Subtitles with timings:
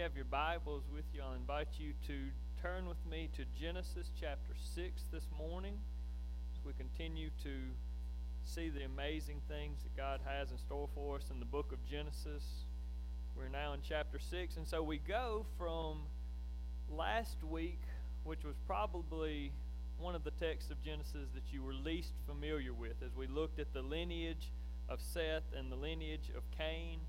[0.00, 2.14] you have your Bibles with you, I'll invite you to
[2.62, 5.74] turn with me to Genesis chapter 6 this morning
[6.54, 7.50] as we continue to
[8.42, 11.84] see the amazing things that God has in store for us in the book of
[11.84, 12.64] Genesis.
[13.36, 15.98] We're now in chapter 6, and so we go from
[16.88, 17.82] last week,
[18.24, 19.52] which was probably
[19.98, 23.58] one of the texts of Genesis that you were least familiar with, as we looked
[23.58, 24.50] at the lineage
[24.88, 27.00] of Seth and the lineage of Cain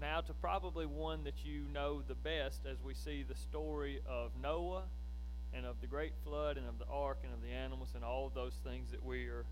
[0.00, 4.30] now to probably one that you know the best as we see the story of
[4.40, 4.84] Noah
[5.52, 8.26] and of the great flood and of the ark and of the animals and all
[8.26, 9.44] of those things that we are,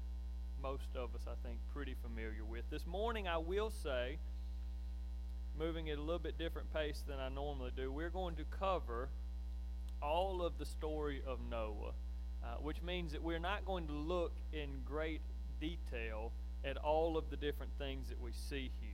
[0.62, 2.68] most of us, I think, pretty familiar with.
[2.70, 4.18] This morning, I will say,
[5.58, 9.08] moving at a little bit different pace than I normally do, we're going to cover
[10.00, 11.92] all of the story of Noah,
[12.44, 15.22] uh, which means that we're not going to look in great
[15.60, 16.30] detail
[16.64, 18.85] at all of the different things that we see here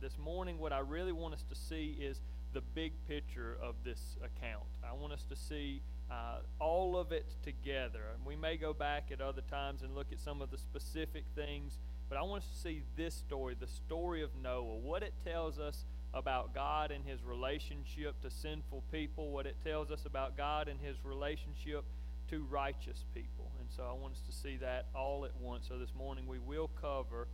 [0.00, 2.20] this morning, what I really want us to see is
[2.52, 4.64] the big picture of this account.
[4.82, 8.00] I want us to see uh, all of it together.
[8.14, 11.24] And we may go back at other times and look at some of the specific
[11.34, 15.12] things, but I want us to see this story, the story of Noah, what it
[15.24, 20.36] tells us about God and his relationship to sinful people, what it tells us about
[20.36, 21.84] God and his relationship
[22.30, 23.50] to righteous people.
[23.60, 25.66] And so I want us to see that all at once.
[25.68, 27.28] So this morning we will cover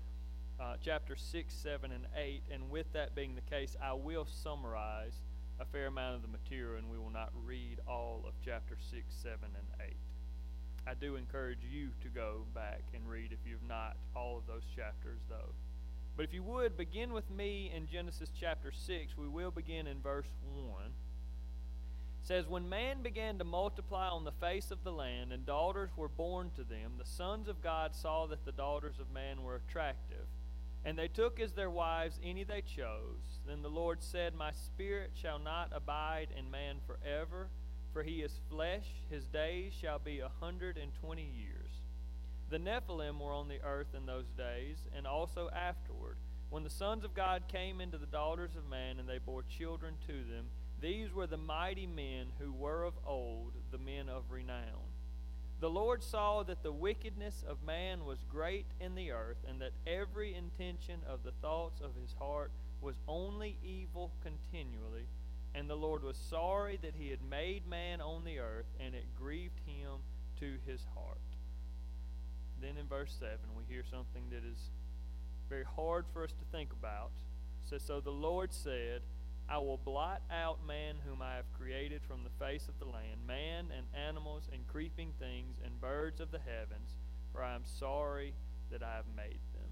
[0.60, 2.42] uh, chapter 6, 7, and 8.
[2.52, 5.20] And with that being the case, I will summarize
[5.60, 9.04] a fair amount of the material, and we will not read all of chapter 6,
[9.22, 9.96] 7, and 8.
[10.86, 14.64] I do encourage you to go back and read if you've not all of those
[14.76, 15.54] chapters, though.
[16.16, 19.16] But if you would, begin with me in Genesis chapter 6.
[19.16, 20.66] We will begin in verse 1.
[20.84, 25.90] It says, When man began to multiply on the face of the land, and daughters
[25.96, 29.56] were born to them, the sons of God saw that the daughters of man were
[29.56, 30.26] attractive
[30.84, 33.40] and they took as their wives any they chose.
[33.46, 37.48] Then the Lord said, My spirit shall not abide in man forever,
[37.92, 38.86] for he is flesh.
[39.10, 41.70] His days shall be a hundred and twenty years.
[42.50, 46.16] The Nephilim were on the earth in those days, and also afterward.
[46.50, 49.94] When the sons of God came into the daughters of man, and they bore children
[50.06, 50.46] to them,
[50.80, 54.93] these were the mighty men who were of old, the men of renown.
[55.60, 59.72] The Lord saw that the wickedness of man was great in the earth, and that
[59.86, 62.50] every intention of the thoughts of his heart
[62.80, 65.06] was only evil continually.
[65.54, 69.06] And the Lord was sorry that he had made man on the earth, and it
[69.16, 70.00] grieved him
[70.40, 71.18] to his heart.
[72.60, 74.70] Then in verse 7, we hear something that is
[75.48, 77.10] very hard for us to think about.
[77.64, 79.02] It says, So the Lord said,
[79.48, 83.26] I will blot out man whom I have created from the face of the land,
[83.26, 86.96] man and animals and creeping things and birds of the heavens,
[87.32, 88.34] for I am sorry
[88.70, 89.68] that I have made them.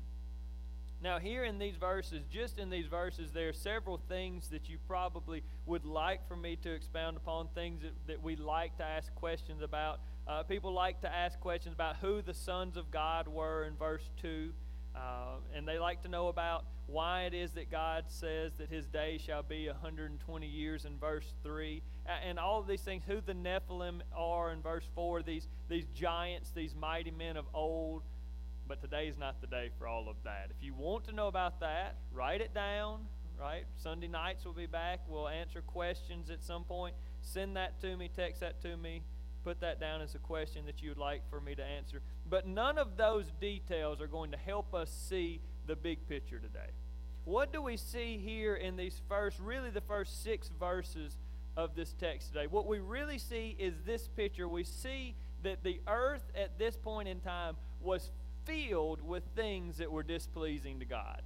[1.02, 4.78] Now, here in these verses, just in these verses, there are several things that you
[4.86, 9.12] probably would like for me to expound upon, things that, that we like to ask
[9.16, 9.98] questions about.
[10.28, 14.08] Uh, people like to ask questions about who the sons of God were in verse
[14.20, 14.52] 2.
[14.94, 15.00] Uh,
[15.56, 19.18] and they like to know about why it is that God says that his day
[19.24, 21.82] shall be 120 years in verse 3.
[22.24, 26.50] And all of these things, who the Nephilim are in verse 4, these, these giants,
[26.50, 28.02] these mighty men of old.
[28.66, 30.50] But today is not the day for all of that.
[30.50, 33.06] If you want to know about that, write it down,
[33.40, 33.64] right?
[33.76, 35.00] Sunday nights we'll be back.
[35.08, 36.94] We'll answer questions at some point.
[37.22, 39.02] Send that to me, text that to me
[39.42, 42.00] put that down as a question that you would like for me to answer.
[42.28, 45.40] But none of those details are going to help us see
[45.72, 46.68] the big picture today.
[47.24, 51.16] What do we see here in these first, really the first six verses
[51.56, 52.46] of this text today?
[52.46, 54.46] What we really see is this picture.
[54.46, 58.10] We see that the earth at this point in time was
[58.44, 61.22] filled with things that were displeasing to God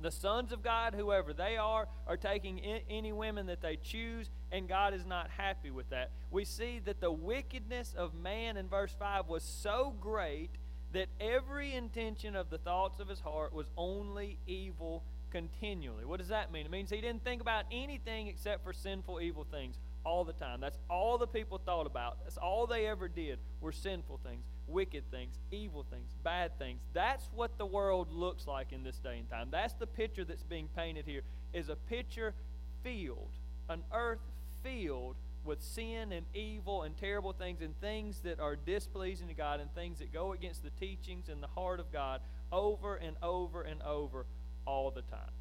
[0.00, 4.68] the sons of God, whoever they are, are taking any women that they choose, and
[4.68, 6.10] God is not happy with that.
[6.30, 10.50] We see that the wickedness of man in verse 5 was so great
[10.92, 16.04] that every intention of the thoughts of his heart was only evil continually.
[16.04, 16.64] What does that mean?
[16.64, 20.60] It means he didn't think about anything except for sinful, evil things all the time.
[20.60, 22.18] That's all the people thought about.
[22.24, 26.80] That's all they ever did were sinful things wicked things, evil things, bad things.
[26.92, 29.48] That's what the world looks like in this day and time.
[29.50, 32.34] That's the picture that's being painted here is a picture
[32.82, 33.30] filled,
[33.68, 34.20] an earth
[34.62, 35.16] filled
[35.48, 39.74] with sin and evil and terrible things and things that are displeasing to God and
[39.74, 42.20] things that go against the teachings and the heart of God
[42.52, 44.26] over and over and over
[44.64, 45.32] all the time.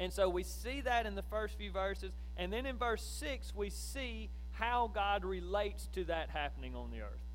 [0.00, 2.12] And so we see that in the first few verses.
[2.36, 7.02] And then in verse 6, we see how God relates to that happening on the
[7.02, 7.28] earth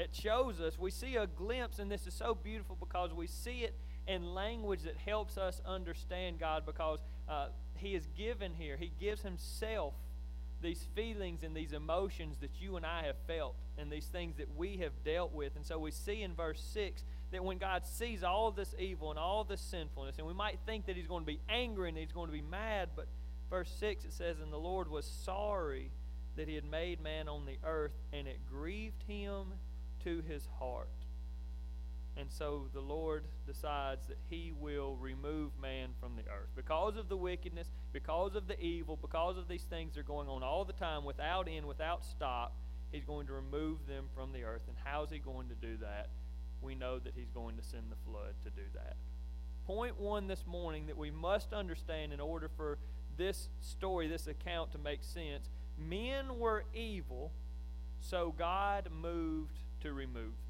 [0.00, 3.60] it shows us, we see a glimpse, and this is so beautiful because we see
[3.60, 3.74] it
[4.06, 8.76] in language that helps us understand God because uh, he is given here.
[8.76, 9.94] He gives himself
[10.62, 14.54] these feelings and these emotions that you and I have felt and these things that
[14.56, 15.56] we have dealt with.
[15.56, 19.18] And so we see in verse 6 that when God sees all this evil and
[19.18, 22.12] all this sinfulness, and we might think that he's going to be angry and he's
[22.12, 23.06] going to be mad, but
[23.48, 25.90] verse 6 it says, And the Lord was sorry
[26.36, 29.46] that he had made man on the earth, and it grieved him
[30.04, 30.88] to his heart.
[32.20, 36.50] And so the Lord decides that he will remove man from the earth.
[36.54, 40.28] Because of the wickedness, because of the evil, because of these things that are going
[40.28, 42.54] on all the time without end, without stop,
[42.92, 44.64] he's going to remove them from the earth.
[44.68, 46.10] And how's he going to do that?
[46.60, 48.96] We know that he's going to send the flood to do that.
[49.66, 52.76] Point one this morning that we must understand in order for
[53.16, 57.32] this story, this account to make sense men were evil,
[57.98, 60.34] so God moved to remove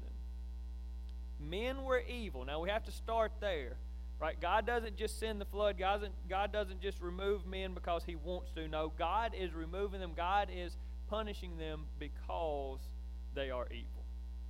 [1.49, 2.45] Men were evil.
[2.45, 3.77] Now we have to start there.
[4.19, 4.39] Right?
[4.39, 5.79] God doesn't just send the flood.
[5.79, 8.67] God doesn't, God doesn't just remove men because he wants to.
[8.67, 10.11] No, God is removing them.
[10.15, 10.77] God is
[11.09, 12.79] punishing them because
[13.33, 14.05] they are evil.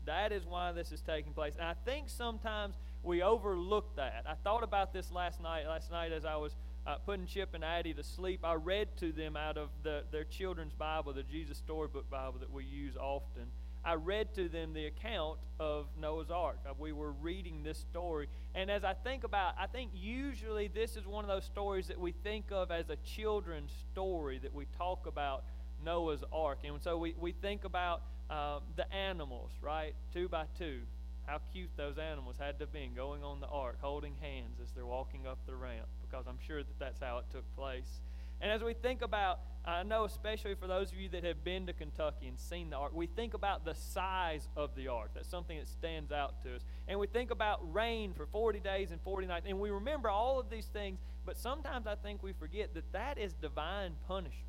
[0.05, 1.53] That is why this is taking place.
[1.55, 4.25] And I think sometimes we overlook that.
[4.27, 5.65] I thought about this last night.
[5.67, 6.53] Last night as I was
[6.85, 10.23] uh, putting Chip and Addie to sleep, I read to them out of the, their
[10.23, 13.47] children's Bible, the Jesus Storybook Bible that we use often.
[13.83, 16.59] I read to them the account of Noah's Ark.
[16.69, 18.27] Uh, we were reading this story.
[18.53, 21.99] And as I think about, I think usually this is one of those stories that
[21.99, 25.43] we think of as a children's story that we talk about
[25.83, 26.59] Noah's Ark.
[26.63, 29.95] And so we, we think about uh, the animals, right?
[30.13, 30.81] Two by two.
[31.25, 34.71] How cute those animals had to have been going on the ark, holding hands as
[34.71, 38.01] they're walking up the ramp, because I'm sure that that's how it took place.
[38.41, 41.67] And as we think about, I know especially for those of you that have been
[41.67, 45.11] to Kentucky and seen the ark, we think about the size of the ark.
[45.13, 46.61] That's something that stands out to us.
[46.87, 49.45] And we think about rain for 40 days and 40 nights.
[49.47, 53.19] And we remember all of these things, but sometimes I think we forget that that
[53.19, 54.47] is divine punishment.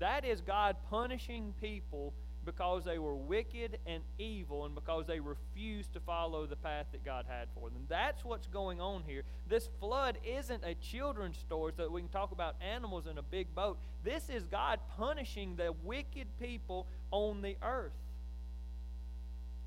[0.00, 2.12] That is God punishing people
[2.50, 7.04] because they were wicked and evil and because they refused to follow the path that
[7.04, 7.84] God had for them.
[7.88, 9.22] That's what's going on here.
[9.48, 13.22] This flood isn't a children's story so that we can talk about animals in a
[13.22, 13.78] big boat.
[14.02, 17.92] This is God punishing the wicked people on the earth.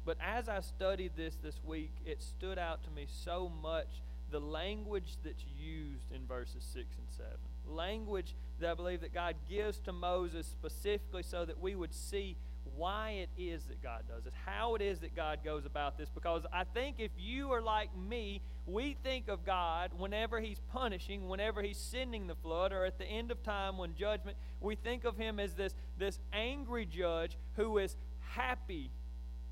[0.06, 4.42] But as I studied this this week, it stood out to me so much the
[4.42, 7.32] language that's used in verses 6 and 7.
[7.66, 12.36] Language that I believe that God gives to Moses specifically so that we would see
[12.76, 16.10] why it is that God does this, how it is that God goes about this.
[16.10, 21.28] Because I think if you are like me, we think of God whenever He's punishing,
[21.28, 25.04] whenever He's sending the flood, or at the end of time when judgment, we think
[25.04, 28.92] of Him as this, this angry judge who is happy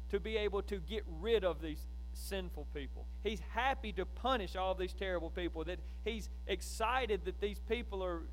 [0.10, 3.06] to be able to get rid of these sinful people.
[3.24, 8.24] He's happy to punish all these terrible people, that He's excited that these people are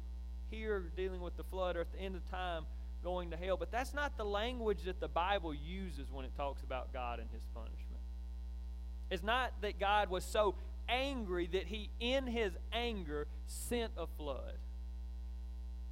[0.50, 2.64] here dealing with the flood or at the end of time
[3.02, 3.56] going to hell.
[3.56, 7.28] But that's not the language that the Bible uses when it talks about God and
[7.30, 8.02] his punishment.
[9.10, 10.54] It's not that God was so
[10.88, 14.58] angry that he, in his anger, sent a flood.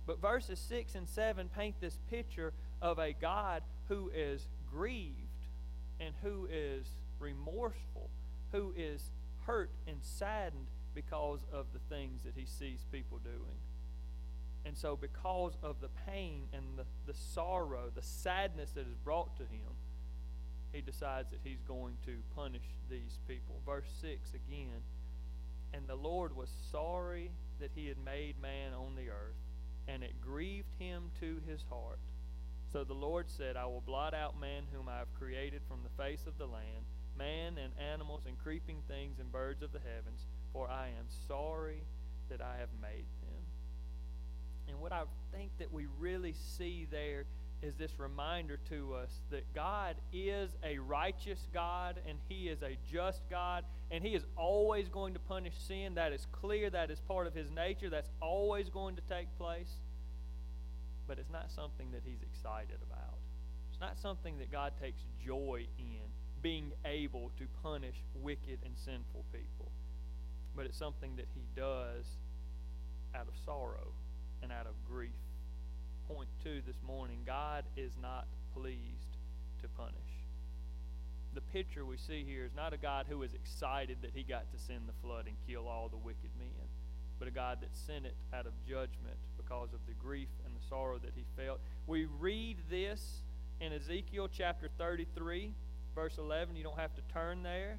[0.06, 5.16] But verses 6 and 7 paint this picture of a God who is grieved
[5.98, 6.86] and who is
[7.18, 8.10] remorseful,
[8.52, 9.10] who is
[9.46, 13.58] hurt and saddened because of the things that he sees people doing.
[14.66, 19.36] And so, because of the pain and the, the sorrow, the sadness that is brought
[19.36, 19.78] to him,
[20.72, 23.60] he decides that he's going to punish these people.
[23.64, 24.82] Verse 6 again
[25.72, 27.30] And the Lord was sorry
[27.60, 29.38] that he had made man on the earth,
[29.86, 32.00] and it grieved him to his heart.
[32.72, 36.02] So the Lord said, I will blot out man whom I have created from the
[36.02, 36.84] face of the land,
[37.16, 41.84] man and animals and creeping things and birds of the heavens, for I am sorry
[42.28, 43.06] that I have made
[44.68, 47.24] and what I think that we really see there
[47.62, 52.76] is this reminder to us that God is a righteous God and He is a
[52.90, 55.94] just God and He is always going to punish sin.
[55.94, 56.70] That is clear.
[56.70, 57.88] That is part of His nature.
[57.88, 59.72] That's always going to take place.
[61.06, 63.14] But it's not something that He's excited about.
[63.70, 66.02] It's not something that God takes joy in,
[66.42, 69.70] being able to punish wicked and sinful people.
[70.54, 72.04] But it's something that He does
[73.14, 73.92] out of sorrow
[74.42, 75.10] and out of grief.
[76.08, 79.16] Point two this morning God is not pleased
[79.62, 79.94] to punish.
[81.34, 84.50] The picture we see here is not a God who is excited that he got
[84.52, 86.68] to send the flood and kill all the wicked men,
[87.18, 90.66] but a God that sent it out of judgment because of the grief and the
[90.68, 91.60] sorrow that he felt.
[91.86, 93.20] We read this
[93.60, 95.52] in Ezekiel chapter 33,
[95.94, 96.56] verse 11.
[96.56, 97.78] You don't have to turn there.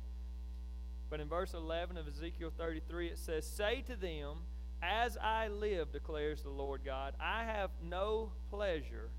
[1.10, 4.40] But in verse 11 of Ezekiel 33, it says, Say to them,
[4.82, 9.10] As I live, declares the Lord God, I have no pleasure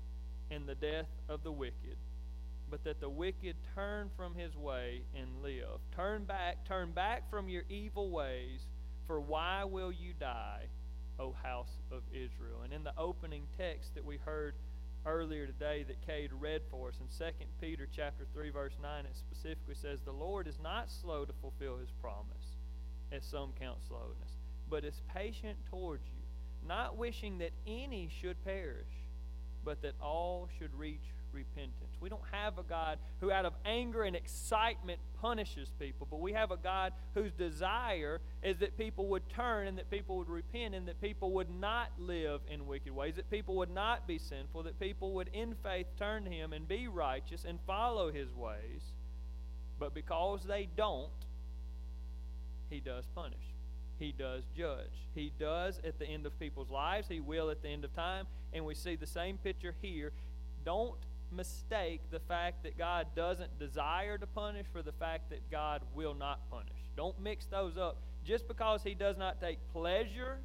[0.49, 1.97] in the death of the wicked,
[2.69, 5.79] but that the wicked turn from his way and live.
[5.95, 8.67] Turn back, turn back from your evil ways,
[9.05, 10.63] for why will you die,
[11.19, 12.61] O house of Israel?
[12.63, 14.55] And in the opening text that we heard
[15.05, 19.15] earlier today that Cade read for us in 2 Peter chapter 3 verse 9 it
[19.15, 22.57] specifically says the Lord is not slow to fulfill his promise
[23.09, 24.38] as some count slowness
[24.69, 28.87] but is patient towards you not wishing that any should perish
[29.63, 31.95] but that all should reach repentance.
[31.99, 36.33] We don't have a God who, out of anger and excitement, punishes people, but we
[36.33, 40.75] have a God whose desire is that people would turn and that people would repent
[40.75, 44.63] and that people would not live in wicked ways, that people would not be sinful,
[44.63, 48.93] that people would, in faith, turn to Him and be righteous and follow His ways.
[49.77, 51.09] But because they don't,
[52.69, 53.37] He does punish.
[53.99, 55.07] He does judge.
[55.13, 57.07] He does at the end of people's lives.
[57.09, 58.25] He will at the end of time.
[58.53, 60.13] And we see the same picture here.
[60.63, 60.95] Don't
[61.31, 66.13] mistake the fact that God doesn't desire to punish for the fact that God will
[66.13, 66.69] not punish.
[66.95, 67.97] Don't mix those up.
[68.23, 70.39] Just because He does not take pleasure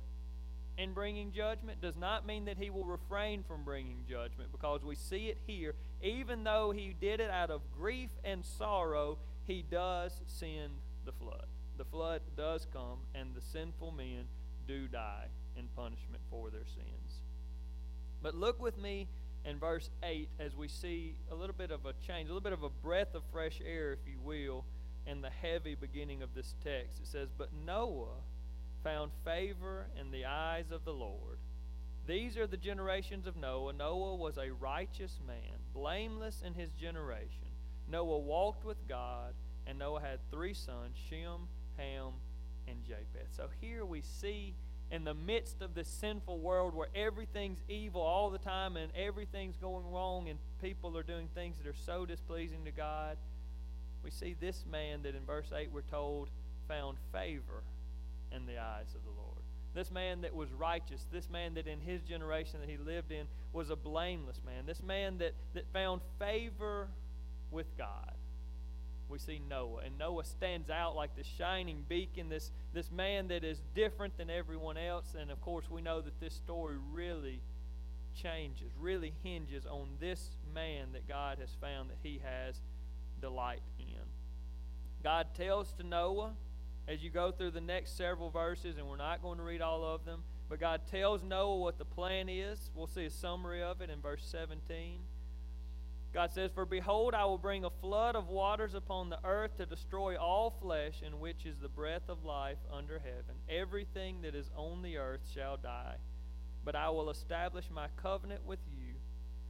[0.77, 4.97] in bringing judgment does not mean that He will refrain from bringing judgment because we
[4.97, 5.75] see it here.
[6.03, 10.73] Even though He did it out of grief and sorrow, He does send
[11.05, 11.47] the flood
[11.77, 14.25] the flood does come, and the sinful men
[14.67, 15.27] do die
[15.57, 17.21] in punishment for their sins.
[18.23, 19.09] But look with me
[19.45, 22.53] in verse 8 as we see a little bit of a change, a little bit
[22.53, 24.65] of a breath of fresh air, if you will,
[25.07, 27.01] in the heavy beginning of this text.
[27.01, 28.23] It says, But Noah
[28.83, 31.39] found favor in the eyes of the Lord.
[32.07, 33.73] These are the generations of Noah.
[33.73, 37.49] Noah was a righteous man, blameless in his generation.
[37.89, 39.35] Noah walked with God,
[39.67, 42.13] and Noah had three sons Shem, Ham,
[42.69, 43.35] and Japheth.
[43.37, 44.55] So here we see
[44.91, 49.57] in the midst of this sinful world where everything's evil all the time and everything's
[49.57, 53.17] going wrong and people are doing things that are so displeasing to God,
[54.03, 56.29] we see this man that in verse 8 we're told
[56.69, 57.63] found favor
[58.33, 59.43] in the eyes of the Lord.
[59.75, 63.27] This man that was righteous, this man that in his generation that he lived in
[63.53, 66.89] was a blameless man, this man that, that found favor
[67.51, 68.15] with God
[69.09, 69.83] we see Noah.
[69.85, 74.31] And Noah stands out like the shining beacon, this, this man that is different than
[74.31, 75.15] everyone else.
[75.19, 77.41] And of course, we know that this story really
[78.15, 82.61] changes, really hinges on this man that God has found that he has
[83.21, 83.87] delight in.
[85.03, 86.33] God tells to Noah
[86.87, 89.85] as you go through the next several verses, and we're not going to read all
[89.85, 92.71] of them, but God tells Noah what the plan is.
[92.75, 94.99] We'll see a summary of it in verse 17.
[96.15, 99.67] God says, For behold, I will bring a flood of waters upon the earth to
[99.67, 103.35] destroy all flesh, in which is the breath of life under heaven.
[103.49, 105.97] Everything that is on the earth shall die.
[106.65, 108.95] But I will establish my covenant with you,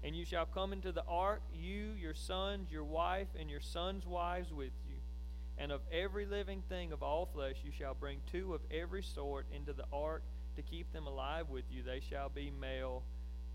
[0.03, 4.07] and you shall come into the ark, you, your sons, your wife, and your sons'
[4.07, 4.97] wives with you.
[5.59, 9.47] And of every living thing of all flesh you shall bring two of every sort
[9.55, 10.23] into the ark
[10.57, 11.83] to keep them alive with you.
[11.83, 13.03] They shall be male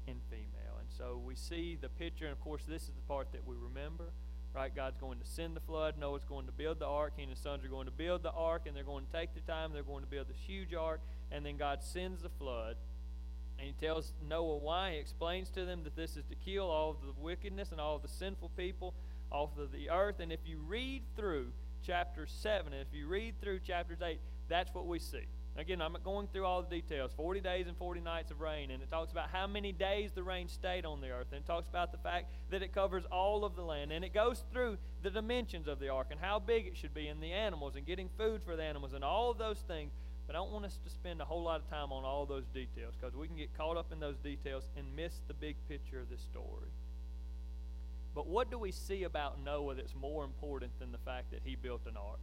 [0.07, 0.58] and female.
[0.99, 4.11] So we see the picture, and of course, this is the part that we remember.
[4.53, 4.75] Right?
[4.75, 5.95] God's going to send the flood.
[5.97, 7.13] Noah's going to build the ark.
[7.15, 9.29] He and his sons are going to build the ark, and they're going to take
[9.33, 9.71] their time.
[9.71, 10.99] They're going to build this huge ark,
[11.31, 12.75] and then God sends the flood.
[13.57, 14.93] And he tells Noah why.
[14.93, 17.95] He explains to them that this is to kill all of the wickedness and all
[17.95, 18.93] of the sinful people
[19.31, 20.19] off of the earth.
[20.19, 21.51] And if you read through
[21.85, 25.27] chapter 7, and if you read through chapters 8, that's what we see.
[25.57, 28.81] Again, I'm going through all the details 40 days and 40 nights of rain, and
[28.81, 31.67] it talks about how many days the rain stayed on the earth, and it talks
[31.67, 35.09] about the fact that it covers all of the land, and it goes through the
[35.09, 38.09] dimensions of the ark and how big it should be, and the animals, and getting
[38.17, 39.91] food for the animals, and all those things.
[40.27, 42.45] But I don't want us to spend a whole lot of time on all those
[42.53, 45.99] details because we can get caught up in those details and miss the big picture
[45.99, 46.69] of this story.
[48.13, 51.55] But what do we see about Noah that's more important than the fact that he
[51.55, 52.19] built an ark?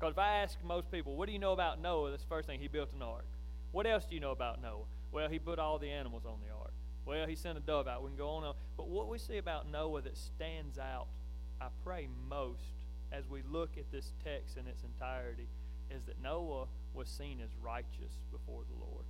[0.00, 2.10] Because if I ask most people, what do you know about Noah?
[2.10, 2.58] That's the first thing.
[2.58, 3.26] He built an ark.
[3.72, 4.86] What else do you know about Noah?
[5.12, 6.72] Well, he put all the animals on the ark.
[7.04, 8.02] Well, he sent a dove out.
[8.02, 8.44] We can go on.
[8.44, 8.54] on.
[8.78, 11.08] But what we see about Noah that stands out,
[11.60, 12.62] I pray most,
[13.12, 15.48] as we look at this text in its entirety,
[15.90, 19.04] is that Noah was seen as righteous before the Lord.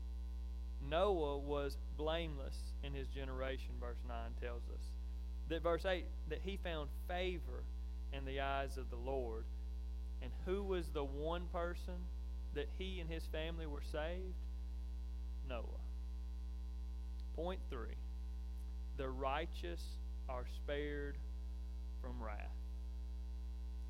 [0.88, 4.82] Noah was blameless in his generation, verse 9 tells us.
[5.48, 7.62] That verse 8, that he found favor
[8.12, 9.44] in the eyes of the Lord.
[10.22, 11.94] And who was the one person
[12.54, 14.34] that he and his family were saved?
[15.48, 15.64] Noah.
[17.34, 17.96] Point three
[18.96, 19.82] the righteous
[20.28, 21.16] are spared
[22.02, 22.36] from wrath.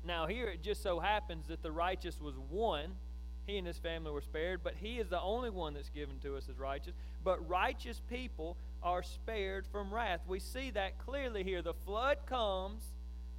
[0.05, 2.95] Now, here it just so happens that the righteous was one,
[3.45, 6.37] he and his family were spared, but he is the only one that's given to
[6.37, 6.93] us as righteous.
[7.23, 10.21] But righteous people are spared from wrath.
[10.27, 11.61] We see that clearly here.
[11.61, 12.83] The flood comes,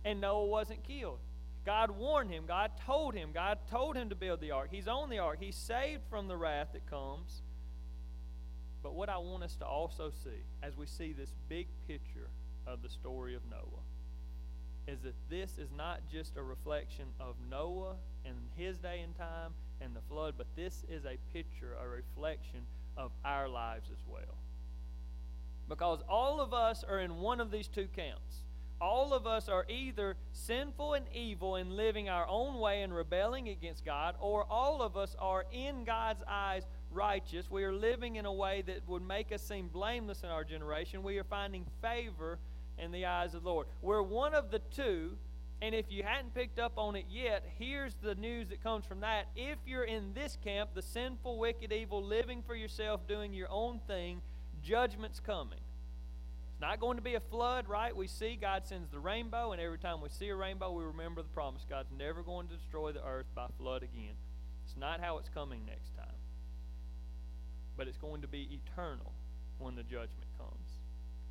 [0.04, 1.18] and Noah wasn't killed.
[1.64, 2.45] God warned him.
[2.47, 3.31] God told him.
[3.33, 4.69] God told him to build the ark.
[4.71, 5.38] He's on the ark.
[5.40, 7.42] He's saved from the wrath that comes.
[8.83, 12.28] But what I want us to also see as we see this big picture
[12.66, 13.83] of the story of Noah
[14.88, 19.52] is that this is not just a reflection of Noah and his day and time
[19.81, 22.66] and the flood, but this is a picture, a reflection
[22.97, 24.37] of our lives as well.
[25.69, 28.42] Because all of us are in one of these two camps.
[28.82, 33.48] All of us are either sinful and evil and living our own way and rebelling
[33.48, 37.48] against God, or all of us are in God's eyes righteous.
[37.48, 41.04] We are living in a way that would make us seem blameless in our generation.
[41.04, 42.40] We are finding favor
[42.76, 43.68] in the eyes of the Lord.
[43.82, 45.16] We're one of the two,
[45.60, 48.98] and if you hadn't picked up on it yet, here's the news that comes from
[48.98, 49.28] that.
[49.36, 53.78] If you're in this camp, the sinful, wicked, evil, living for yourself, doing your own
[53.86, 54.22] thing,
[54.60, 55.60] judgment's coming.
[56.62, 57.95] Not going to be a flood, right?
[57.95, 61.21] We see God sends the rainbow, and every time we see a rainbow, we remember
[61.21, 61.66] the promise.
[61.69, 64.14] God's never going to destroy the earth by flood again.
[64.64, 66.14] It's not how it's coming next time.
[67.76, 69.12] But it's going to be eternal
[69.59, 70.78] when the judgment comes.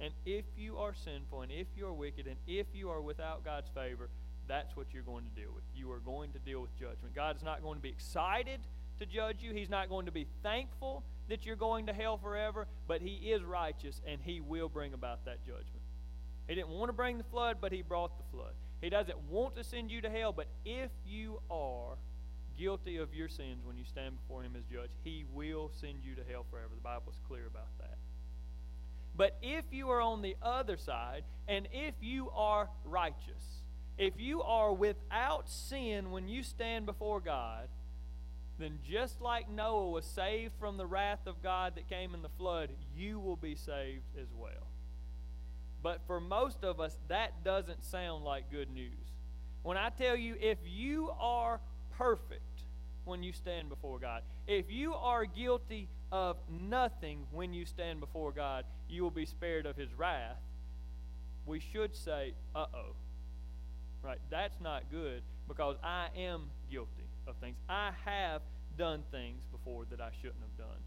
[0.01, 3.45] And if you are sinful, and if you are wicked, and if you are without
[3.45, 4.09] God's favor,
[4.49, 5.63] that's what you're going to deal with.
[5.73, 7.15] You are going to deal with judgment.
[7.15, 8.59] God is not going to be excited
[8.99, 9.53] to judge you.
[9.53, 13.41] He's not going to be thankful that you're going to hell forever, but He is
[13.41, 15.81] righteous and He will bring about that judgment.
[16.45, 18.51] He didn't want to bring the flood, but He brought the flood.
[18.81, 21.95] He doesn't want to send you to hell, but if you are
[22.57, 26.15] guilty of your sins when you stand before Him as judge, He will send you
[26.15, 26.71] to hell forever.
[26.75, 27.97] The Bible is clear about that.
[29.15, 33.61] But if you are on the other side, and if you are righteous,
[33.97, 37.69] if you are without sin when you stand before God,
[38.61, 42.29] then just like Noah was saved from the wrath of God that came in the
[42.37, 44.67] flood, you will be saved as well.
[45.81, 48.91] But for most of us, that doesn't sound like good news.
[49.63, 51.59] When I tell you, if you are
[51.97, 52.41] perfect
[53.05, 58.31] when you stand before God, if you are guilty of nothing when you stand before
[58.31, 60.37] God, you will be spared of his wrath.
[61.45, 62.95] We should say, uh oh.
[64.03, 64.19] Right?
[64.29, 67.57] That's not good because I am guilty of things.
[67.67, 68.41] I have
[68.77, 70.77] done things before that I shouldn't have done.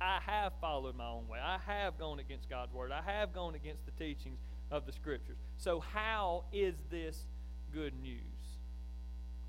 [0.00, 1.38] I have followed my own way.
[1.42, 2.90] I have gone against God's word.
[2.92, 4.38] I have gone against the teachings
[4.70, 5.36] of the scriptures.
[5.56, 7.26] So, how is this
[7.72, 8.20] good news?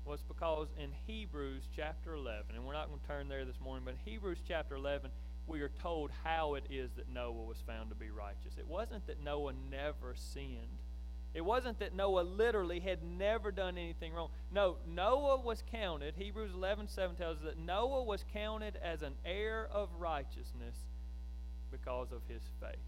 [0.04, 3.60] Well, it's because in Hebrews chapter 11, and we're not going to turn there this
[3.60, 5.10] morning, but in Hebrews chapter 11,
[5.46, 8.56] we are told how it is that Noah was found to be righteous.
[8.58, 10.82] It wasn't that Noah never sinned.
[11.34, 14.28] It wasn't that Noah literally had never done anything wrong.
[14.52, 19.14] No, Noah was counted, Hebrews 11 7 tells us that Noah was counted as an
[19.24, 20.76] heir of righteousness
[21.72, 22.78] because of his faith.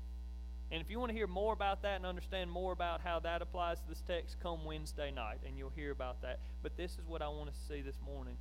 [0.71, 3.43] And if you want to hear more about that and understand more about how that
[3.43, 6.41] applies to this text, come Wednesday night and you'll hear about that.
[6.63, 8.37] But this is what I want to see this morning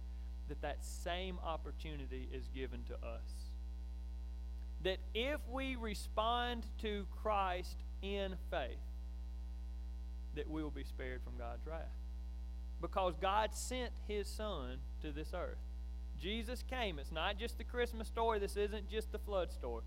[0.47, 3.51] that that same opportunity is given to us.
[4.83, 8.77] That if we respond to Christ in faith,
[10.35, 11.93] that we will be spared from God's wrath.
[12.81, 15.57] Because God sent his son to this earth.
[16.19, 16.99] Jesus came.
[16.99, 18.39] It's not just the Christmas story.
[18.39, 19.83] This isn't just the flood story.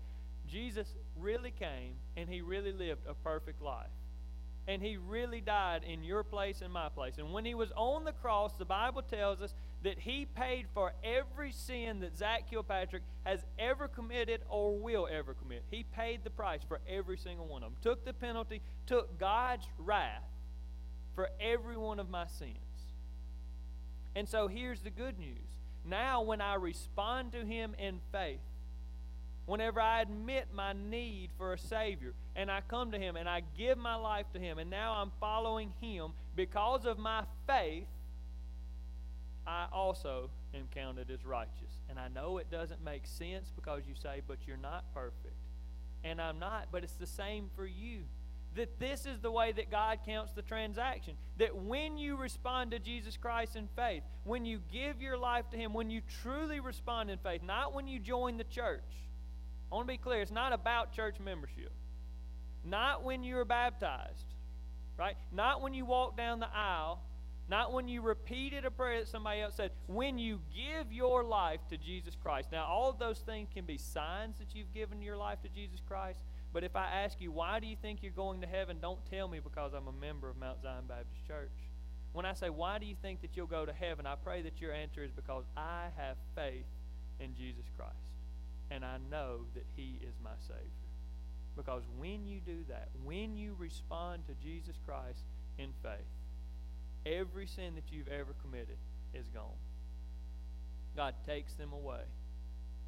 [0.47, 3.87] Jesus really came and he really lived a perfect life.
[4.67, 7.17] And he really died in your place and my place.
[7.17, 10.93] And when he was on the cross, the Bible tells us that he paid for
[11.03, 15.63] every sin that Zach Kilpatrick has ever committed or will ever commit.
[15.71, 19.65] He paid the price for every single one of them, took the penalty, took God's
[19.79, 20.23] wrath
[21.19, 22.55] for every one of my sins.
[24.15, 25.35] And so here's the good news.
[25.83, 28.39] Now, when I respond to him in faith,
[29.45, 33.41] whenever I admit my need for a Savior and I come to Him and I
[33.57, 37.87] give my life to Him and now I'm following Him because of my faith,
[39.45, 41.81] I also am counted as righteous.
[41.89, 45.35] And I know it doesn't make sense because you say, but you're not perfect.
[46.01, 48.03] And I'm not, but it's the same for you.
[48.55, 51.13] That this is the way that God counts the transaction.
[51.37, 55.57] That when you respond to Jesus Christ in faith, when you give your life to
[55.57, 58.81] Him, when you truly respond in faith, not when you join the church,
[59.71, 61.71] I want to be clear, it's not about church membership.
[62.65, 64.25] Not when you're baptized,
[64.97, 65.15] right?
[65.31, 67.01] Not when you walk down the aisle.
[67.49, 69.71] Not when you repeated a prayer that somebody else said.
[69.87, 72.49] When you give your life to Jesus Christ.
[72.51, 75.81] Now, all of those things can be signs that you've given your life to Jesus
[75.87, 76.19] Christ.
[76.51, 78.77] But if I ask you, why do you think you're going to heaven?
[78.81, 81.51] Don't tell me because I'm a member of Mount Zion Baptist Church.
[82.11, 84.07] When I say, Why do you think that you'll go to heaven?
[84.07, 86.65] I pray that your answer is because I have faith
[87.19, 87.93] in Jesus Christ.
[88.71, 90.63] And I know that He is my Savior.
[91.55, 95.23] Because when you do that, when you respond to Jesus Christ
[95.57, 95.99] in faith,
[97.05, 98.77] every sin that you've ever committed
[99.13, 99.57] is gone.
[100.95, 102.01] God takes them away.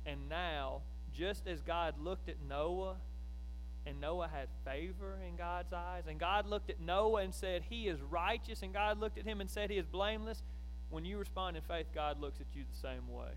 [0.05, 0.81] And now,
[1.13, 2.95] just as God looked at Noah
[3.85, 7.87] and Noah had favor in God's eyes, and God looked at Noah and said, He
[7.87, 10.43] is righteous, and God looked at him and said, He is blameless.
[10.89, 13.31] When you respond in faith, God looks at you the same way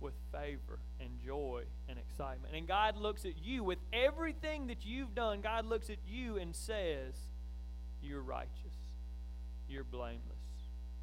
[0.00, 2.54] with favor and joy and excitement.
[2.54, 5.40] And God looks at you with everything that you've done.
[5.40, 7.14] God looks at you and says,
[8.02, 8.74] You're righteous,
[9.68, 10.20] you're blameless,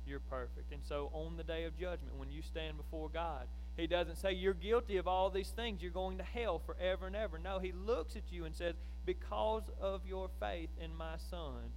[0.08, 0.72] you're perfect.
[0.72, 4.34] And so on the day of judgment, when you stand before God, He doesn't say,
[4.34, 7.40] You're guilty of all these things, you're going to hell forever and ever.
[7.40, 11.72] No, He looks at you and says, Because of your faith in my Son,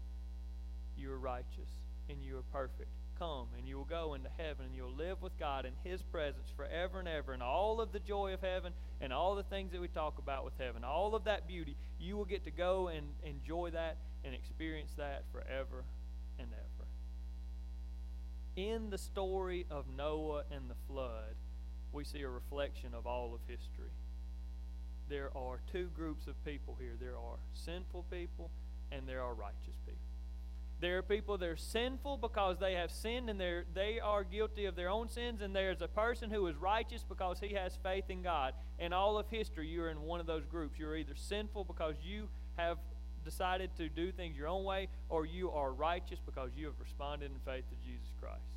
[0.96, 1.70] you are righteous
[2.08, 5.38] and you are perfect come and you will go into heaven and you'll live with
[5.38, 7.32] God in His presence forever and ever.
[7.32, 10.44] And all of the joy of heaven and all the things that we talk about
[10.44, 14.34] with heaven, all of that beauty, you will get to go and enjoy that and
[14.34, 15.84] experience that forever
[16.38, 16.86] and ever.
[18.56, 21.34] In the story of Noah and the flood,
[21.96, 23.90] we see a reflection of all of history.
[25.08, 28.50] There are two groups of people here there are sinful people
[28.92, 29.98] and there are righteous people.
[30.78, 34.76] There are people that are sinful because they have sinned and they are guilty of
[34.76, 35.40] their own sins.
[35.40, 38.52] And there's a person who is righteous because he has faith in God.
[38.78, 40.78] In all of history, you're in one of those groups.
[40.78, 42.76] You're either sinful because you have
[43.24, 47.30] decided to do things your own way, or you are righteous because you have responded
[47.30, 48.55] in faith to Jesus Christ.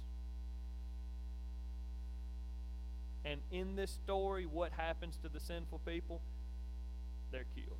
[3.30, 6.22] And in this story, what happens to the sinful people?
[7.32, 7.78] They're killed.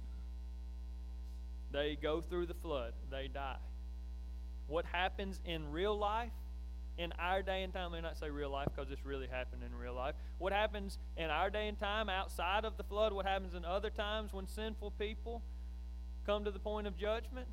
[1.72, 3.58] They go through the flood, they die
[4.70, 6.32] what happens in real life
[6.98, 9.64] in our day and time, I may not say real life because this really happened
[9.64, 10.16] in real life.
[10.38, 13.90] What happens in our day and time outside of the flood, what happens in other
[13.90, 15.42] times when sinful people
[16.26, 17.48] come to the point of judgment,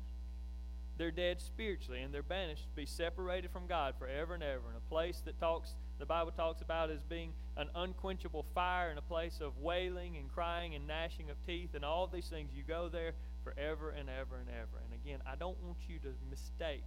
[0.97, 4.75] they're dead spiritually and they're banished to be separated from God forever and ever in
[4.75, 9.01] a place that talks the Bible talks about as being an unquenchable fire in a
[9.01, 12.51] place of wailing and crying and gnashing of teeth and all these things.
[12.55, 14.83] You go there forever and ever and ever.
[14.83, 16.83] And again, I don't want you to mistake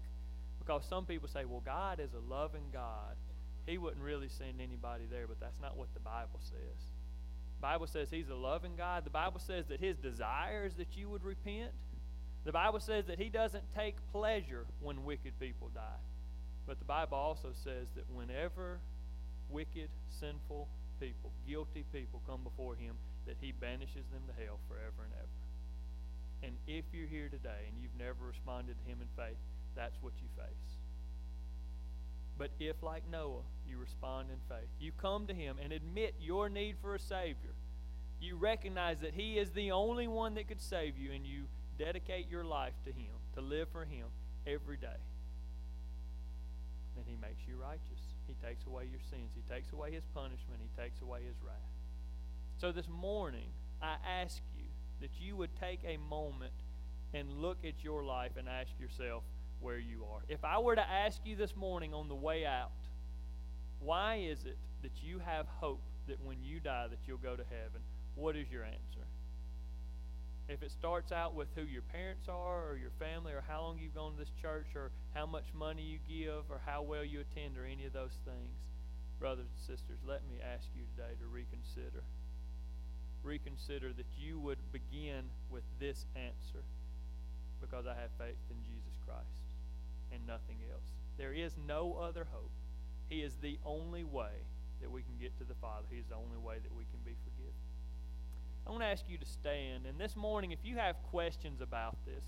[0.58, 3.16] because some people say, well, God is a loving God.
[3.66, 6.80] He wouldn't really send anybody there, but that's not what the Bible says.
[7.60, 9.04] The Bible says He's a loving God.
[9.04, 11.72] The Bible says that His desire is that you would repent.
[12.44, 16.00] The Bible says that He doesn't take pleasure when wicked people die.
[16.66, 18.78] But the Bible also says that whenever
[19.50, 20.68] wicked, sinful
[21.00, 22.94] people, guilty people come before Him,
[23.26, 25.40] that He banishes them to hell forever and ever.
[26.42, 29.36] And if you're here today and you've never responded to Him in faith,
[29.76, 30.78] that's what you face.
[32.38, 36.48] But if, like Noah, you respond in faith, you come to Him and admit your
[36.48, 37.52] need for a Savior,
[38.20, 41.44] you recognize that He is the only one that could save you, and you
[41.78, 44.06] dedicate your life to Him, to live for Him
[44.46, 45.00] every day,
[46.96, 48.09] then He makes you righteous.
[48.30, 51.74] He takes away your sins, He takes away His punishment, He takes away His wrath.
[52.58, 53.48] So this morning,
[53.82, 54.64] I ask you
[55.00, 56.52] that you would take a moment
[57.12, 59.24] and look at your life and ask yourself,
[59.60, 60.20] where you are.
[60.28, 62.70] If I were to ask you this morning on the way out,
[63.78, 67.44] why is it that you have hope that when you die that you'll go to
[67.44, 67.82] heaven?
[68.14, 69.06] What is your answer?
[70.50, 73.78] If it starts out with who your parents are or your family or how long
[73.78, 77.20] you've gone to this church or how much money you give or how well you
[77.20, 78.58] attend or any of those things,
[79.20, 82.02] brothers and sisters, let me ask you today to reconsider.
[83.22, 86.66] Reconsider that you would begin with this answer
[87.60, 89.46] because I have faith in Jesus Christ
[90.10, 90.90] and nothing else.
[91.16, 92.50] There is no other hope.
[93.08, 94.42] He is the only way
[94.82, 95.86] that we can get to the Father.
[95.92, 97.39] He is the only way that we can be forgiven.
[98.70, 99.84] I want to ask you to stand.
[99.84, 102.22] And this morning, if you have questions about this,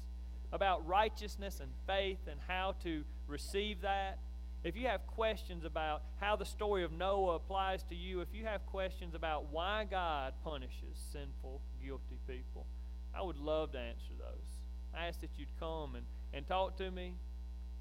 [0.50, 4.18] about righteousness and faith and how to receive that,
[4.64, 8.44] if you have questions about how the story of Noah applies to you, if you
[8.44, 12.66] have questions about why God punishes sinful, guilty people,
[13.14, 14.58] I would love to answer those.
[14.92, 17.14] I ask that you'd come and, and talk to me.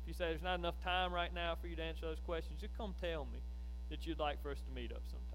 [0.03, 2.61] If you say there's not enough time right now for you to answer those questions,
[2.61, 3.39] just come tell me
[3.89, 5.30] that you'd like for us to meet up sometime.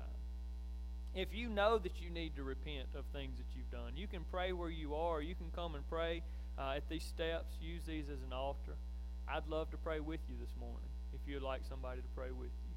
[1.16, 4.22] If you know that you need to repent of things that you've done, you can
[4.30, 5.22] pray where you are.
[5.22, 6.20] You can come and pray
[6.58, 7.54] uh, at these steps.
[7.58, 8.76] Use these as an altar.
[9.26, 12.50] I'd love to pray with you this morning if you'd like somebody to pray with
[12.68, 12.74] you.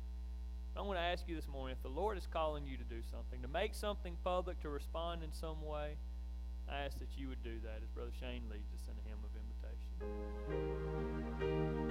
[0.78, 3.02] I want to ask you this morning if the Lord is calling you to do
[3.12, 5.98] something, to make something public, to respond in some way,
[6.72, 9.20] I ask that you would do that as Brother Shane leads us in a hymn
[9.28, 9.36] of
[11.44, 11.89] invitation.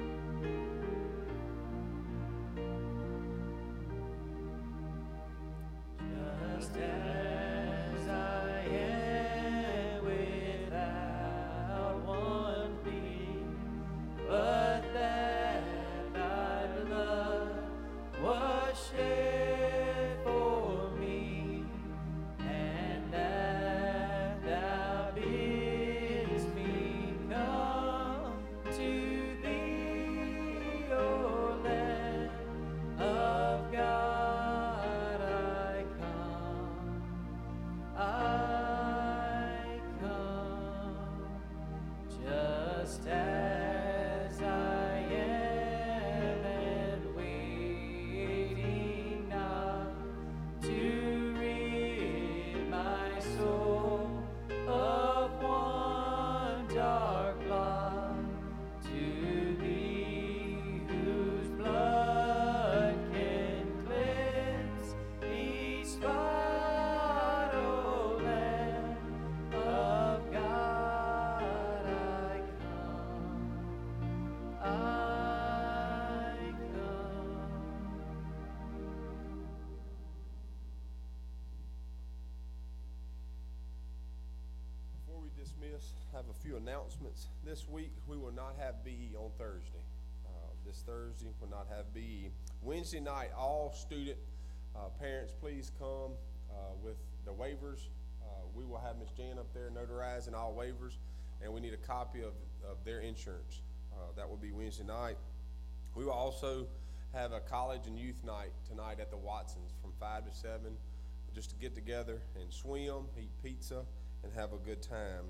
[85.60, 87.28] Dismiss, have a few announcements.
[87.44, 89.82] This week, we will not have BE on Thursday.
[90.26, 90.30] Uh,
[90.66, 92.30] This Thursday, will not have BE.
[92.62, 94.18] Wednesday night, all student
[94.76, 96.12] uh, parents, please come
[96.50, 97.88] uh, with the waivers.
[98.22, 99.08] Uh, We will have Ms.
[99.16, 100.96] Jan up there notarizing all waivers,
[101.42, 102.32] and we need a copy of,
[102.68, 103.62] of their insurance.
[103.92, 105.16] Uh, That will be Wednesday night.
[105.94, 106.66] We will also
[107.14, 110.76] have a college and youth night tonight at the Watsons from five to seven,
[111.34, 113.84] just to get together and swim, eat pizza,
[114.22, 115.24] and have a good time.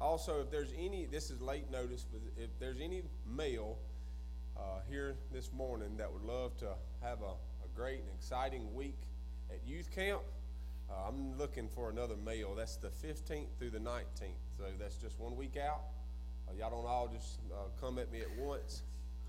[0.00, 3.76] Also, if there's any, this is late notice, but if there's any male
[4.56, 6.68] uh, here this morning that would love to
[7.02, 7.32] have a,
[7.64, 8.96] a great and exciting week
[9.50, 10.20] at youth camp,
[10.88, 12.54] uh, I'm looking for another male.
[12.54, 15.80] That's the 15th through the 19th, so that's just one week out.
[16.48, 18.82] Uh, y'all don't all just uh, come at me at once,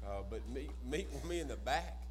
[0.06, 2.04] uh, but meet, meet with me in the back,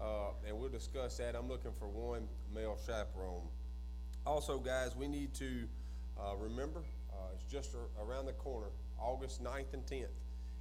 [0.00, 1.34] uh, and we'll discuss that.
[1.34, 3.48] I'm looking for one male chaperone.
[4.24, 5.68] Also, guys, we need to
[6.38, 6.82] remember
[7.16, 8.68] uh, it's just around the corner.
[8.98, 10.06] August 9th and 10th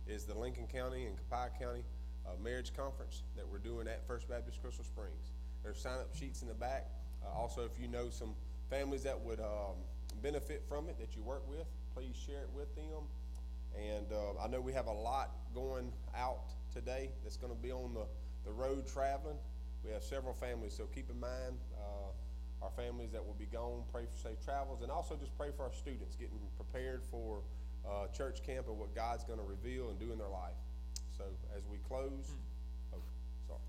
[0.08, 1.84] is the Lincoln County and Copiah County
[2.26, 5.32] uh, Marriage Conference that we're doing at First Baptist Crystal Springs.
[5.64, 6.90] There's sign up sheets in the back.
[7.24, 8.36] Uh, also, if you know some
[8.70, 9.76] families that would um,
[10.22, 13.04] benefit from it that you work with, please share it with them.
[13.76, 17.72] And uh, I know we have a lot going out today that's going to be
[17.72, 18.06] on the,
[18.46, 19.38] the road traveling.
[19.84, 22.12] We have several families, so keep in mind uh,
[22.62, 23.84] our families that will be gone.
[23.92, 27.42] Pray for safe travels, and also just pray for our students getting prepared for
[27.88, 30.58] uh, church camp and what God's going to reveal and do in their life.
[31.18, 31.24] So
[31.56, 32.32] as we close,
[32.94, 32.98] oh,
[33.48, 33.60] sorry.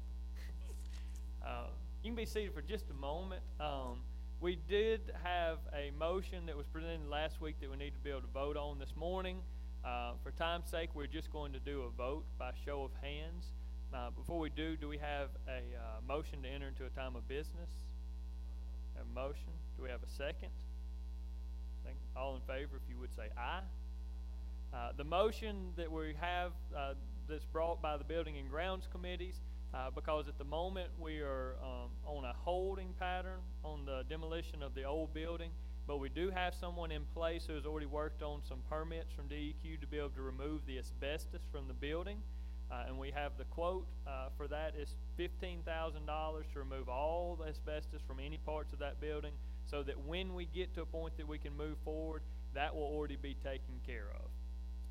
[1.47, 1.69] Uh,
[2.03, 3.43] You can be seated for just a moment.
[3.61, 4.01] Um,
[4.41, 8.11] We did have a motion that was presented last week that we need to be
[8.11, 9.39] able to vote on this morning.
[9.85, 13.53] Uh, For time's sake, we're just going to do a vote by show of hands.
[13.95, 17.17] Uh, Before we do, do we have a uh, motion to enter into a time
[17.17, 17.71] of business?
[19.01, 19.53] A motion?
[19.77, 20.51] Do we have a second?
[21.83, 21.99] Second.
[22.17, 23.61] All in favor, if you would say aye.
[24.73, 26.95] Uh, The motion that we have, uh,
[27.29, 29.41] that's brought by the Building and Grounds Committees,
[29.75, 34.63] uh, because at the moment, we are um, on a holding pattern on the demolition
[34.63, 35.51] of the old building,
[35.87, 39.29] but we do have someone in place who has already worked on some permits from
[39.29, 42.19] DEQ to be able to remove the asbestos from the building.
[42.71, 46.89] Uh, And we have the quote uh, for that is fifteen thousand dollars to remove
[46.89, 49.33] all the asbestos from any parts of that building,
[49.71, 52.23] so that when we get to a point that we can move forward,
[52.55, 54.29] that will already be taken care of.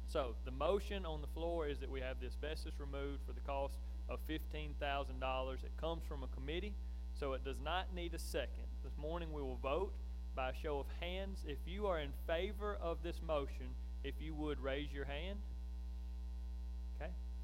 [0.07, 3.41] So the motion on the floor is that we have the asbestos removed for the
[3.41, 5.59] cost of fifteen thousand dollars.
[5.63, 6.75] It comes from a committee,
[7.19, 8.67] so it does not need a second.
[8.83, 9.93] This morning we will vote
[10.33, 11.43] by a show of hands.
[11.45, 13.67] If you are in favor of this motion,
[14.03, 15.39] if you would raise your hand.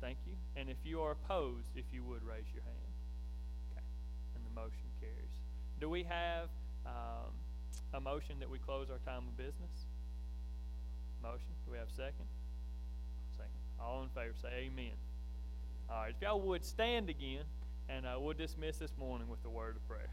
[0.01, 0.33] Thank you.
[0.55, 2.93] And if you are opposed, if you would raise your hand.
[3.71, 3.85] Okay,
[4.35, 5.35] and the motion carries.
[5.79, 6.49] Do we have,
[6.85, 7.31] um,
[7.93, 9.85] a motion that we close our time of business?
[11.21, 12.25] Motion, do we have a second?
[13.37, 13.51] Second.
[13.79, 14.97] All in favor, say amen.
[15.89, 17.43] All right, if y'all would stand again,
[17.89, 20.09] and uh, we'll dismiss this morning with the word of prayer.